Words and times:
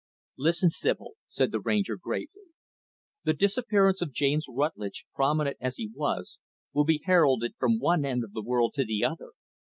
"Listen, 0.39 0.71
Sibyl," 0.71 1.13
said 1.29 1.51
the 1.51 1.59
Ranger 1.59 1.95
gravely. 1.95 2.45
"The 3.23 3.33
disappearance 3.35 4.01
of 4.01 4.11
James 4.11 4.45
Rutlidge, 4.49 5.05
prominent 5.13 5.57
as 5.61 5.75
he 5.77 5.91
was, 5.93 6.39
will 6.73 6.85
be 6.85 7.03
heralded 7.05 7.53
from 7.59 7.77
one 7.77 8.03
end 8.03 8.23
of 8.23 8.33
the 8.33 8.41
world 8.41 8.73
to 8.77 8.83
the 8.83 9.03
other. 9.05 9.33